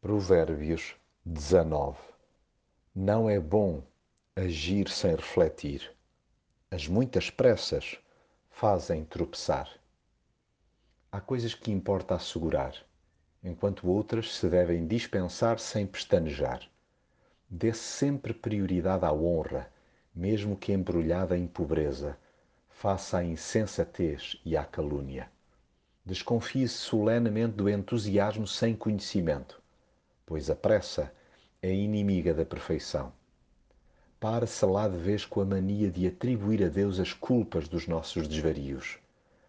[0.00, 0.94] Provérbios
[1.26, 1.98] 19
[2.94, 3.82] Não é bom
[4.36, 5.92] agir sem refletir.
[6.70, 7.98] As muitas pressas
[8.48, 9.68] fazem tropeçar.
[11.10, 12.76] Há coisas que importa assegurar,
[13.42, 16.62] enquanto outras se devem dispensar sem pestanejar.
[17.50, 19.68] Dê sempre prioridade à honra,
[20.14, 22.16] mesmo que embrulhada em pobreza,
[22.68, 25.28] faça à insensatez e à calúnia.
[26.06, 29.60] Desconfie-se solenemente do entusiasmo sem conhecimento
[30.28, 31.10] pois a pressa
[31.62, 33.10] é inimiga da perfeição.
[34.20, 38.28] Pare-se lá de vez com a mania de atribuir a Deus as culpas dos nossos
[38.28, 38.98] desvarios.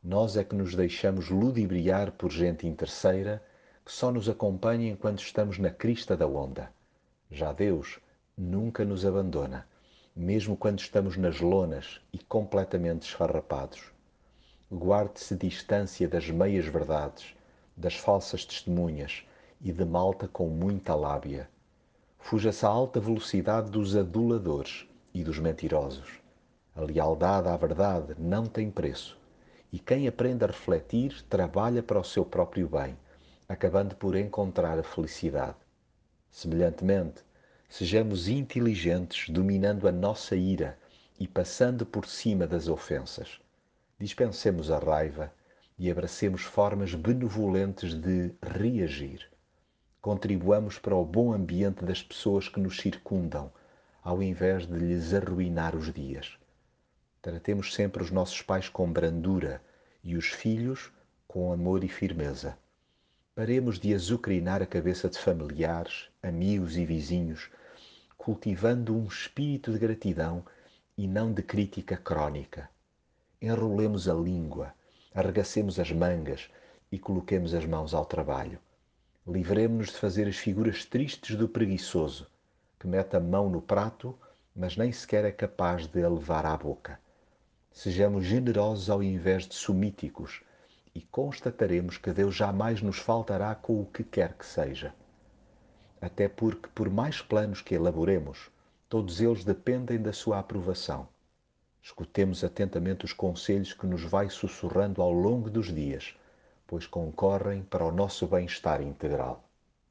[0.00, 3.42] Nós é que nos deixamos ludibriar por gente interesseira
[3.84, 6.72] que só nos acompanha enquanto estamos na crista da onda.
[7.28, 7.98] Já Deus
[8.38, 9.66] nunca nos abandona,
[10.14, 13.90] mesmo quando estamos nas lonas e completamente esfarrapados.
[14.70, 17.34] Guarde-se distância das meias verdades,
[17.76, 19.24] das falsas testemunhas,
[19.62, 21.48] e de malta com muita lábia.
[22.18, 26.18] Fuja-se à alta velocidade dos aduladores e dos mentirosos.
[26.74, 29.18] A lealdade à verdade não tem preço,
[29.70, 32.96] e quem aprende a refletir trabalha para o seu próprio bem,
[33.46, 35.56] acabando por encontrar a felicidade.
[36.30, 37.22] Semelhantemente,
[37.68, 40.78] sejamos inteligentes, dominando a nossa ira
[41.18, 43.38] e passando por cima das ofensas.
[43.98, 45.30] Dispensemos a raiva
[45.78, 49.28] e abracemos formas benevolentes de reagir
[50.00, 53.52] contribuamos para o bom ambiente das pessoas que nos circundam,
[54.02, 56.38] ao invés de lhes arruinar os dias.
[57.20, 59.62] Tratemos sempre os nossos pais com brandura
[60.02, 60.90] e os filhos
[61.28, 62.56] com amor e firmeza.
[63.34, 67.50] Paremos de azucrinar a cabeça de familiares, amigos e vizinhos,
[68.16, 70.44] cultivando um espírito de gratidão
[70.96, 72.68] e não de crítica crónica.
[73.40, 74.74] Enrolemos a língua,
[75.14, 76.50] arregacemos as mangas
[76.90, 78.58] e coloquemos as mãos ao trabalho.
[79.26, 82.26] Livremos-nos de fazer as figuras tristes do preguiçoso,
[82.78, 84.18] que mete a mão no prato,
[84.56, 86.98] mas nem sequer é capaz de a levar à boca.
[87.70, 90.42] Sejamos generosos ao invés de sumíticos
[90.94, 94.94] e constataremos que Deus jamais nos faltará com o que quer que seja.
[96.00, 98.50] Até porque, por mais planos que elaboremos,
[98.88, 101.06] todos eles dependem da sua aprovação.
[101.82, 106.16] Escutemos atentamente os conselhos que nos vai sussurrando ao longo dos dias
[106.70, 109.49] pois concorrem para o nosso bem-estar integral.